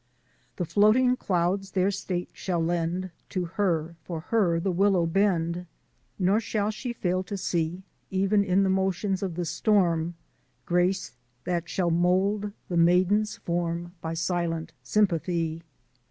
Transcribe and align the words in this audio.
"The 0.55 0.65
floating 0.65 1.15
clouds 1.15 1.73
their 1.73 1.91
state 1.91 2.31
shall 2.33 2.59
lend 2.59 3.11
To 3.29 3.45
her: 3.45 3.95
For 4.03 4.19
her 4.19 4.59
the 4.59 4.71
willow 4.71 5.05
bend; 5.05 5.67
Nor 6.17 6.39
shall 6.39 6.71
she 6.71 6.91
fail 6.91 7.21
to 7.21 7.37
see 7.37 7.83
Even 8.09 8.43
in 8.43 8.63
the 8.63 8.69
motions 8.71 9.21
of 9.21 9.35
the 9.35 9.45
storm 9.45 10.15
Grace 10.65 11.11
that 11.43 11.69
shall 11.69 11.91
mould 11.91 12.51
the 12.67 12.77
maiden 12.77 13.21
s 13.21 13.35
form 13.37 13.93
By 14.01 14.15
silent 14.15 14.73
sympathy. 14.81 15.61